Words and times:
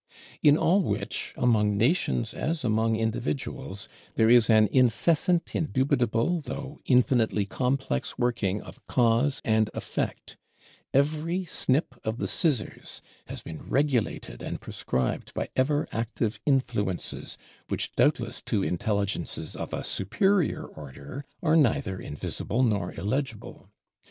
In 0.41 0.57
all 0.57 0.81
which, 0.81 1.31
among 1.37 1.77
nations 1.77 2.33
as 2.33 2.63
among 2.63 2.95
individuals, 2.95 3.87
there 4.15 4.31
is 4.31 4.49
an 4.49 4.67
incessant, 4.71 5.55
indubitable, 5.55 6.41
though 6.41 6.79
infinitely 6.87 7.45
complex 7.45 8.17
working 8.17 8.63
of 8.63 8.83
Cause 8.87 9.43
and 9.45 9.69
Effect: 9.75 10.37
every 10.91 11.45
snip 11.45 11.93
of 12.03 12.17
the 12.17 12.27
Scissors 12.27 13.03
has 13.27 13.43
been 13.43 13.61
regulated 13.69 14.41
and 14.41 14.59
prescribed 14.59 15.35
by 15.35 15.49
ever 15.55 15.87
active 15.91 16.39
Influences, 16.47 17.37
which 17.67 17.91
doubtless 17.95 18.41
to 18.41 18.63
Intelligences 18.63 19.55
of 19.55 19.71
a 19.71 19.83
superior 19.83 20.63
order 20.63 21.25
are 21.43 21.55
neither 21.55 21.99
invisible 22.01 22.63
nor 22.63 22.91
illegible. 22.91 23.69